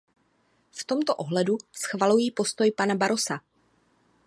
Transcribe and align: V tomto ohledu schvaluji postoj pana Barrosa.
V 0.71 0.83
tomto 0.83 1.15
ohledu 1.15 1.57
schvaluji 1.75 2.31
postoj 2.31 2.71
pana 2.77 2.95
Barrosa. 2.95 3.39